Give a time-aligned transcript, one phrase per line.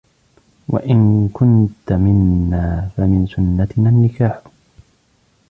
[0.67, 4.41] وَإِنْ كُنْت مِنَّا فَمِنْ سُنَّتِنَا النِّكَاحُ